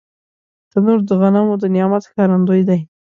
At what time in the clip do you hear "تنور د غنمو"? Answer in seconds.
0.71-1.55